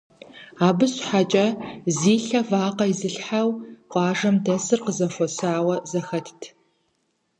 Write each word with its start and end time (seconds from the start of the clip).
Абы 0.67 0.85
щхьэкӀэ 0.93 1.47
зи 1.97 2.15
лъэ 2.25 2.41
вакъэ 2.49 2.85
изылъхьэу 2.91 3.49
къуажэм 3.91 4.35
дэсыр 4.45 4.79
къызэхуэсауэ 4.85 5.75
зэхэтт. 5.91 6.41